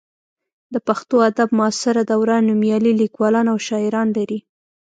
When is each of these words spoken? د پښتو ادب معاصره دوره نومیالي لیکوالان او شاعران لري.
د 0.73 0.75
پښتو 0.87 1.15
ادب 1.29 1.49
معاصره 1.59 2.01
دوره 2.11 2.35
نومیالي 2.47 2.93
لیکوالان 3.01 3.45
او 3.53 3.57
شاعران 3.67 4.07
لري. 4.17 4.39